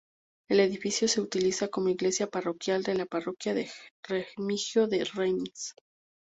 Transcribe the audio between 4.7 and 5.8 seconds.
de Reims.